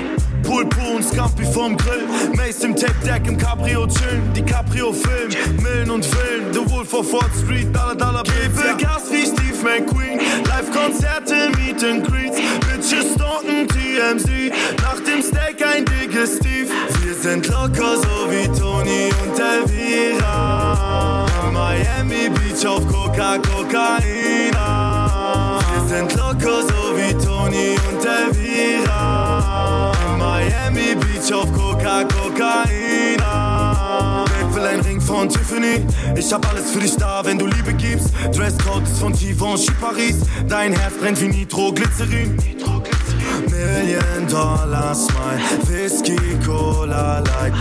[0.49, 2.09] Pool und Scampi vom Grill.
[2.34, 4.32] Mace im Tape-Deck im Cabrio chillen.
[4.34, 5.28] Die Caprio-Film.
[5.62, 6.53] Millen und Film.
[6.53, 7.66] The Wolf of Wall Street.
[7.74, 10.18] Dollar, Dollar, Gebe Gas wie Steve McQueen.
[10.46, 12.38] Live-Konzerte, Meet and Greets.
[12.61, 14.53] Bitches stalken TMZ.
[14.80, 16.70] Nach dem Steak ein Digestiv.
[17.03, 21.26] Wir sind locker so wie Toni und Elvira.
[21.53, 24.70] Miami Beach auf Coca, Cocaina.
[25.74, 29.17] Wir sind locker so wie Toni und Elvira.
[30.68, 33.24] Miami Beach auf Coca, Cocaina.
[34.24, 35.86] Babe will ein Ring von Tiffany.
[36.16, 38.10] Ich hab alles für dich da, wenn du Liebe gibst.
[38.34, 40.16] Dresscode ist von Givenchy Paris.
[40.46, 42.36] Dein Herz brennt wie Nitroglycerin.
[43.59, 47.52] Million Dollar Smile, Whisky, Cola Light.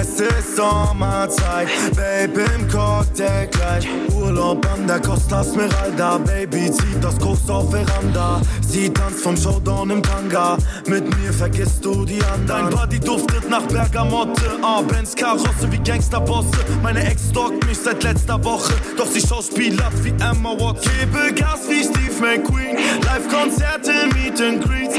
[0.00, 3.88] Es ist Sommerzeit, Babe im Cocktail gleich.
[4.14, 8.40] Urlaub an der Costa Smeralda, Baby zieht das Koks auf Veranda.
[8.66, 12.46] Sie tanzt vom Showdown im Tanga, mit mir vergisst du die anderen.
[12.46, 16.48] Dein Body duftet nach Bergamotte, ah, Benz Karosse wie Gangsterbosse.
[16.82, 20.92] Meine Ex stalkt mich seit letzter Woche, doch sie schauspielert wie Emma Watson.
[20.98, 24.94] Gebe Gas wie Steve McQueen, Live-Konzerte, Meet and Greets.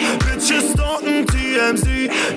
[0.48, 1.86] Bitches stalken TMZ,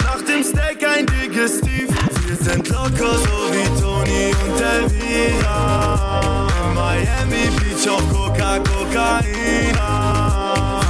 [0.03, 1.89] nach dem Steak ein Digestiv.
[2.27, 6.49] Wir sind locker so wie Toni und Elvira.
[6.75, 9.91] Miami Beach auf Coca, Cocaina.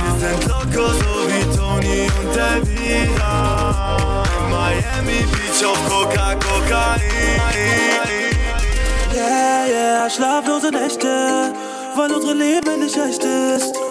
[0.01, 4.25] Wir sind locker so wie Toni und Elvira.
[4.49, 7.47] Miami Beach auf Coca, Cocaina.
[9.13, 11.53] Yeah, yeah, schlaflose Nächte,
[11.97, 13.88] weil unsere Leben nicht echt ist.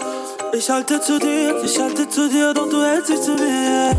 [0.52, 3.94] Ich halte zu dir, ich halte zu dir, doch du hältst dich zu mir.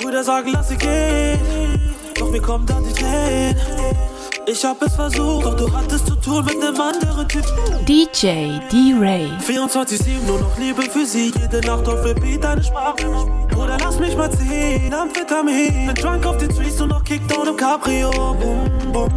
[0.00, 3.56] Brüder sagen, lass sie gehen, doch mir kommt dann die Tränen.
[4.46, 7.44] Ich hab es versucht, doch du hattest zu tun mit einem anderen Typ.
[7.88, 9.30] DJ D-Ray.
[9.46, 13.08] 24-7 nur noch Liebe für sie, jede Nacht auf Repeat eine Sprache.
[13.50, 15.86] Bruder, lass mich mal ziehen, Amphetamin.
[15.86, 18.10] Bin drunk auf den Streets und noch Kickdown im Cabrio.
[18.10, 19.08] Bum, bum.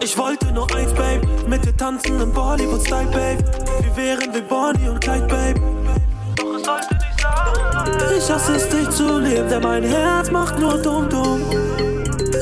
[0.00, 3.44] Ich wollte nur eins, Babe, mit dir tanzen im Bollywood-Style, Babe.
[3.82, 5.83] Wir wären wie Bonnie und Clyde, Babe.
[8.16, 11.42] Ich hasse es, dich zu lieben, denn mein Herz macht nur dumm, dumm.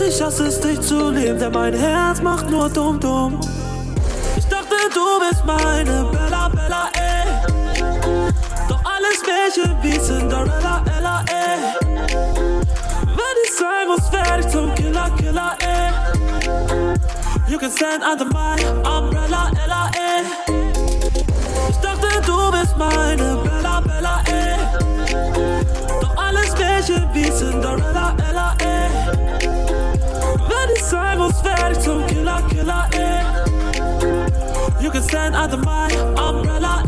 [0.07, 3.41] Ich hasse es, dich zu lieben, denn mein Herz macht nur dumm, dumm.
[4.37, 7.27] Ich dachte, du bist meine Bella, Bella, ey.
[8.69, 11.59] Doch alles Mädchen wie Cinderella, Ella, ey.
[13.07, 15.91] Wenn ich sein muss, werde ich zum Killer, Killer, ey.
[17.49, 18.57] You can stand under my
[18.89, 20.25] umbrella, Ella, ey.
[21.71, 23.52] Ich dachte, du bist meine Bella,
[35.03, 36.82] Stand under my umbrella,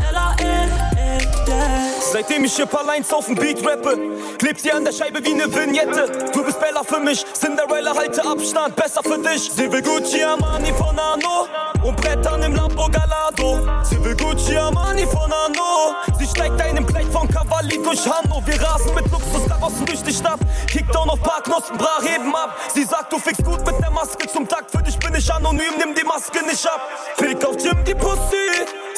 [2.15, 3.99] Seitdem ich hier Lines auf dem Beat rappe,
[4.37, 6.29] klebt sie an der Scheibe wie ne Vignette.
[6.31, 9.51] Du bist Bella für mich, Cinderella halte Abstand, besser für dich.
[9.51, 11.45] Sie will Gucci Armani von Arno
[11.83, 13.59] und Brettern im Lambo Galado.
[13.83, 15.93] Sie will Gucci Armani von Arno.
[16.17, 18.41] Sie steigt einem Kleid von Cavalli durch Hanno.
[18.45, 20.39] Wir rasen mit Luxuskarossen durch die Stadt.
[20.67, 22.55] Kickdown auf Parknossen, bra heben ab.
[22.73, 24.71] Sie sagt, du fickst gut mit der Maske zum Tag.
[24.71, 26.79] Für dich bin ich anonym, nimm die Maske nicht ab.
[27.17, 28.47] Fick auf Jim die Pussy,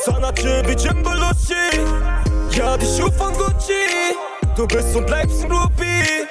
[0.05, 2.36] Sanache wie Jim Belushi.
[2.51, 3.73] Ja, die Schuhe von Gucci.
[4.55, 6.27] Du bist und bleibst ein Groupie.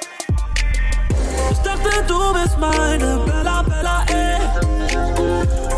[1.51, 4.37] Ich dachte, du bist meine Bella, Bella, ey.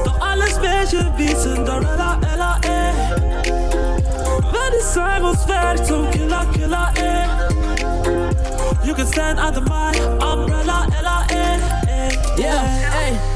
[0.04, 2.94] Doch alles Mädchen wie Cinderella, Ella, ey.
[4.52, 7.28] Wenn ich sein muss, werde ich zum Killer, Killer, ey.
[8.84, 9.92] You can stand under my
[10.24, 11.60] umbrella, Ella, ey,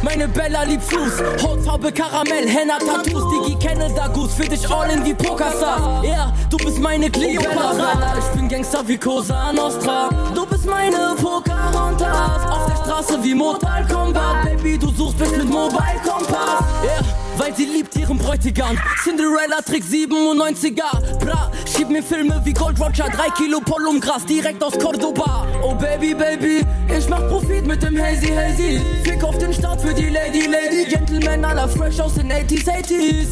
[0.04, 1.41] meine Bella liebt Fuß.
[1.41, 3.24] Hautfarbe Karamell, Henna Tattoos.
[3.32, 6.04] Digi Canada Goose, für dich all in wie Pokerstars.
[6.04, 8.16] Yeah, du bist meine Cleopatra.
[8.20, 10.10] Ich bin Gangster wie Cosa Nostra.
[10.36, 12.45] Du bist meine Pocahontas.
[12.51, 14.43] Auf der Straße wie Mortal Kombat.
[14.43, 16.64] Baby, du suchst mich mit Mobile Kompass.
[16.84, 17.22] Yeah.
[17.38, 18.77] Weil sie liebt ihren Bräutigam.
[19.03, 21.17] Cinderella trägt 97er.
[21.19, 23.05] Bra, schieb mir Filme wie Gold Roger.
[23.09, 25.47] 3 Kilo Pollumgras direkt aus Cordoba.
[25.63, 26.65] Oh Baby, Baby,
[26.95, 28.81] ich mach Profit mit dem Hazy Hazy.
[29.03, 30.86] Fick auf den Start für die Lady Lady.
[30.89, 33.27] Gentleman aller fresh aus den 80s 80s.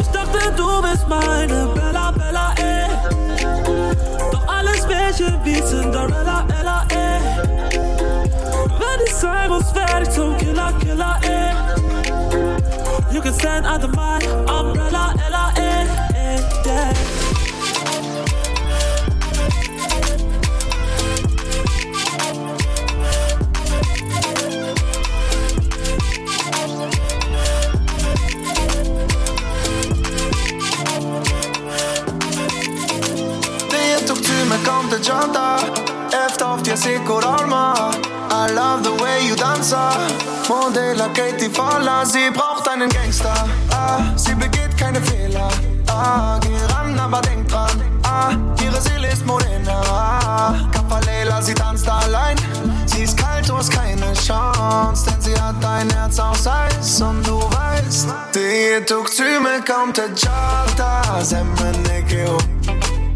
[0.00, 2.86] Ich dachte, du bist meine Bella, Bella, eh.
[4.30, 7.20] Doch alles Mädchen wie Cinderella, Ella, eh.
[8.78, 11.89] Wenn ich sein muss, werd ich zum Killer, Killer, eh.
[13.12, 15.86] You can stand under my umbrella L-I-N
[16.64, 16.92] yeah.
[33.70, 38.09] Të jetë të këty me kam janta Efter Eftaft je si kur arma
[38.40, 39.92] I love the way you danser
[40.48, 43.34] Modeller Katie Fowler Sie braucht einen Gangster
[43.70, 45.50] ah, Sie begeht keine Fehler
[45.88, 47.70] ah, Geh ran, aber denk dran
[48.02, 48.30] ah,
[48.64, 52.36] Ihre Seele ist Morena ah, Kapalela, sie tanzt allein.
[52.86, 57.02] Sie ist kalt, du hast keine Chance Denn sie hat dein Herz aus Eis.
[57.02, 62.38] Und du weißt Det tok tur med kom til Janta Zemmen ikke jo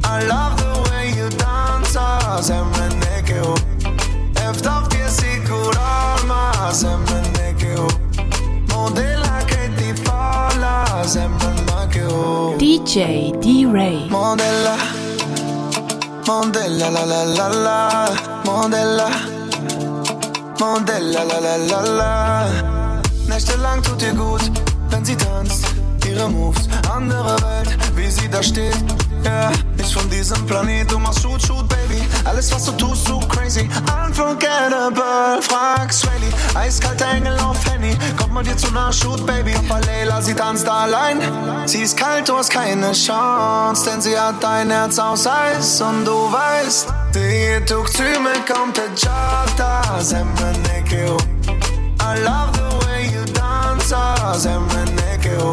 [0.07, 1.99] I love the way you dance,
[2.43, 3.04] zemmenekeo.
[12.95, 14.09] DJ D-Ray.
[14.09, 14.77] Modella,
[16.29, 18.11] modella la la la la,
[18.45, 19.09] modella,
[20.61, 22.47] modella la la la la.
[23.27, 24.43] Nächtelang tut ihr gut,
[24.91, 25.75] wenn sie tanzt,
[26.07, 28.79] ihre Moves, andere Welt, wie sie da steht.
[29.25, 29.74] Von
[30.25, 32.03] diesem Planet, du machst Shoot, Shoot, Baby.
[32.25, 33.69] Alles, was du tust, so crazy.
[34.07, 36.33] Unforgettable, frag Swelly.
[36.55, 37.95] Eiskalter Engel auf Henny.
[38.17, 39.53] Kommt man dir zu nah, Shoot, Baby.
[39.53, 41.21] Papa Leila, sie tanzt allein.
[41.67, 43.91] Sie ist kalt, du hast keine Chance.
[43.91, 45.83] Denn sie hat dein Herz aus Eis.
[45.83, 50.01] Und du weißt, die tuk tur med kom til Jata.
[50.01, 51.19] Zemmenekeo.
[52.01, 53.95] I love the way you dance.
[54.41, 55.51] Zemmenekeo.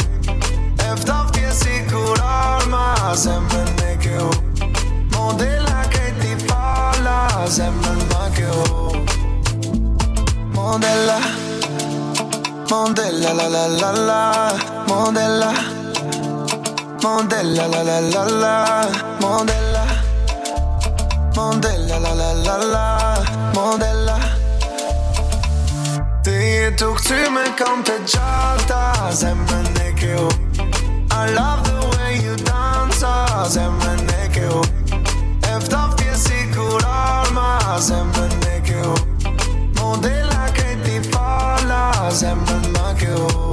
[0.94, 3.16] Efter det sikkert alma.
[3.16, 4.51] Zemmenekeo.
[5.32, 7.46] Modella che ti falla.
[7.48, 9.06] Zemmenekeo.
[10.52, 11.20] Modella.
[12.70, 14.54] Modella la la la la.
[14.88, 15.52] Modella.
[17.02, 18.88] Modella la la la la.
[19.22, 19.86] Modella.
[21.34, 23.22] Modella la la la la.
[23.54, 24.18] Modella.
[26.24, 29.12] Det tok tur med kom til Jata.
[29.12, 30.28] Zemmenekeo.
[31.10, 33.06] I love the way you dance.
[33.54, 34.62] Zemmenekeo.
[34.62, 34.81] Efter det
[37.32, 37.80] sikkert alma.
[37.80, 38.94] Zemmenekeo.
[39.80, 42.10] Modella che ti falla.
[42.10, 43.26] Zemmenekeo.
[43.30, 43.51] Hey,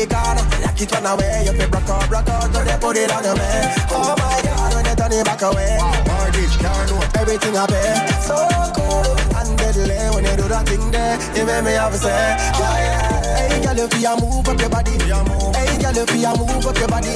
[0.00, 1.44] the corner, lock it run away.
[1.44, 3.68] You feel broke out, broke out, so they put it on your man.
[3.90, 5.76] Oh my God, when they turn it back away.
[6.08, 7.92] Mortgage, car note, everything I pay.
[8.24, 8.36] So
[8.72, 11.18] cool and deadly when you do that thing there.
[11.36, 13.48] You make me have to say, yeah, yeah.
[13.48, 16.88] Hey, girl, if you move up your body, hey, girl, if you move up your
[16.88, 17.12] body,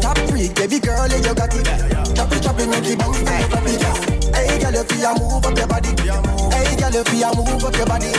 [0.00, 1.68] top freak, baby girl, you got it.
[2.16, 3.82] Chop it, chop it, make it bounce, make it.
[4.32, 5.92] Hey, girl, if you move up your body,
[6.92, 8.12] girl, you move up your body,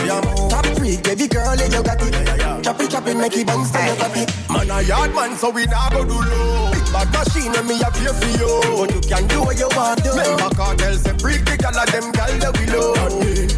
[0.50, 2.62] top freak, baby girl, you got it.
[2.64, 4.32] Chop it, chop it, make it bounce, make it drop it.
[4.48, 6.72] Man a yard man, so we nah go do low.
[6.72, 8.48] Big bad machine when me a pay for you.
[8.80, 10.10] But you can do what you want to.
[10.10, 13.12] Remember cartel say freak the gal of them gal that we love.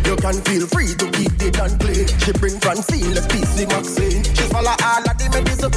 [0.06, 2.06] You can feel free to keep it and play.
[2.18, 4.24] She bring Francine, let's piece the Maxine.
[4.34, 5.05] She follow all of the medicine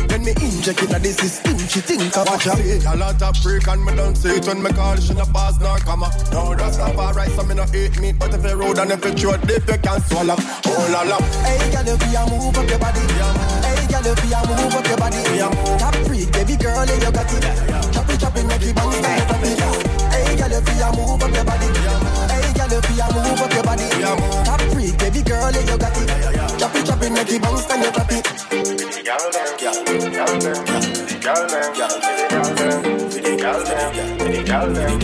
[0.10, 1.58] when me inject in the system.
[1.68, 4.62] she think of Watch out, a lot of freak and me don't see it when
[4.62, 6.12] me call she no pass nor comma.
[6.32, 9.04] No, that's not alright, so me no eat meat, but if you road and if
[9.06, 10.36] you throat deep, you can swallow.
[10.38, 11.18] Oh la la.
[11.44, 13.02] Hey, girl, if you move up your body.
[13.66, 15.09] Hey, girl, if you move up your body.
[31.34, 35.00] Girl, them, girl, girl, them, girl, them, girl, them,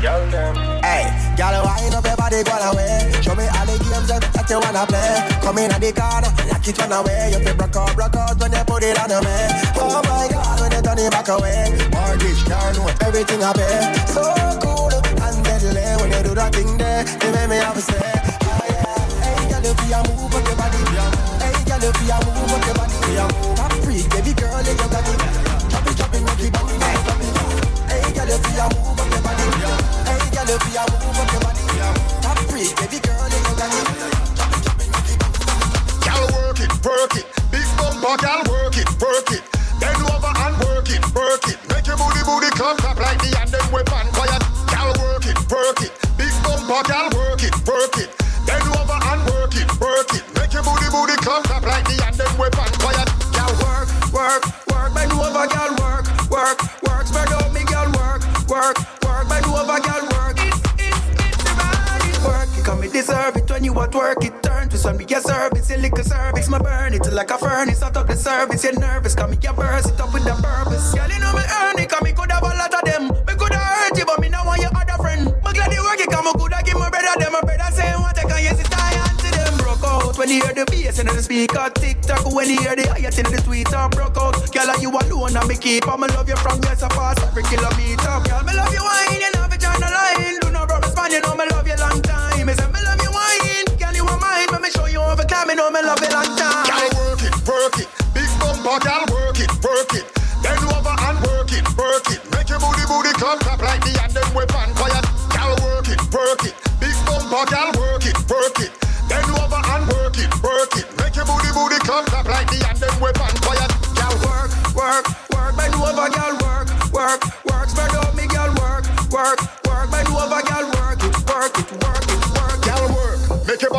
[0.00, 0.54] girl, them.
[0.80, 1.04] Hey,
[1.36, 3.12] girl, wind up your body, go away.
[3.20, 5.20] Show me all the games that, that you wanna play.
[5.44, 7.32] Come in at the corner, lock it run away.
[7.32, 9.48] You feel broke out, broke out when you put it on the man.
[9.76, 11.68] Oh my God, when you turn it back away.
[11.92, 13.76] Mortgage, car note, everything I pay.
[14.08, 14.24] So
[14.64, 17.04] cool and deadly when you do that thing there.
[17.04, 18.96] You make me have to say, oh yeah.
[19.20, 20.80] Hey, girl, if you move up your body,
[21.44, 22.96] hey, girl, if you move up your body,
[23.60, 25.45] top freak, baby girl, you got it.
[25.96, 26.04] Hey,
[28.12, 29.42] girl, you up your body,
[30.04, 30.58] hey, girl, you
[31.16, 31.62] up your body,
[32.76, 33.28] baby girl.
[36.04, 37.26] Gal work it, work it.
[37.50, 37.64] Big
[38.20, 39.55] gal work it, work it.
[64.86, 66.48] To some me a service, a little service.
[66.48, 68.62] My burn it like a furnace out of the service.
[68.62, 70.94] You're nervous, come me a burst it up with the purpose.
[70.94, 73.10] Girl, you know me earn it, come me could have a lot of them.
[73.26, 75.34] Me could have hurt you, but me now want your other friend.
[75.42, 77.32] But glad you work it, come me could have give my brother them.
[77.34, 79.58] My brother say what I can yes it's I answer them.
[79.58, 81.66] Broke out when you hear the bass and the speaker.
[81.74, 83.90] TikTok when you hear the higher till the tweet up.
[83.90, 85.82] Broke out, girl, are you alone and me keep.
[85.90, 88.22] I'ma love you from yes I pass every kilometer.
[88.22, 90.38] Girl, me love you wine, you know me turn the line.
[90.46, 91.65] Do not my span, you know me love
[98.82, 100.04] Gal work it, work it.
[100.42, 102.20] Bend over and work it, work it.
[102.30, 105.04] Make your booty booty clap clap like the and them weapon quiet.
[105.32, 106.54] Gal work it, work it.
[106.80, 107.75] Big bumper, gal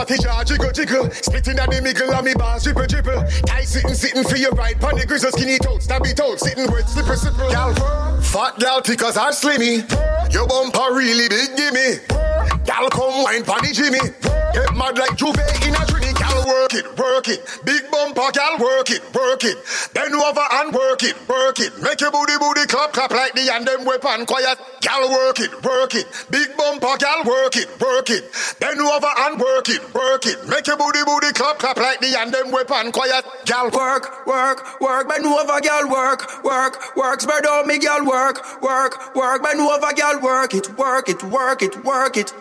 [0.08, 3.28] Body jar jiggle jiggle, splitting at the middle and me bars dribble dribble.
[3.46, 6.88] Tight sitting sitting for your right, pon the grizzle skinny toes, stabby toes, sitting with
[6.88, 7.50] slipper slipper.
[7.50, 7.76] Gal
[8.22, 9.84] fat gal tickers are slimmy.
[10.32, 12.00] Your bumper really big, gimme.
[12.64, 14.00] Gal come wine pon the Jimmy.
[14.54, 15.97] Get mad like Juve in a trinity.
[16.48, 17.44] Work it, work it.
[17.66, 19.58] Big bumper, gal work it, work it.
[19.94, 21.76] Bend over and work it, work it.
[21.84, 24.58] Make your booty booty clap clap like the and them weapon quiet.
[24.80, 26.08] Gal work it, work it.
[26.32, 28.32] Big bumper, gal work it, work it.
[28.62, 30.40] Bend over and work it, work it.
[30.48, 33.26] Make your booty booty clap clap like the and them weapon quiet.
[33.44, 38.40] Gal work, work, work, bend over, gal work, work, work, spread out me, gal work,
[38.62, 42.32] work, work, bend over, gal work it, work it, work it, work it.